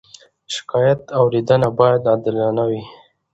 [0.45, 2.83] د شکایت اورېدنه باید عادلانه وي.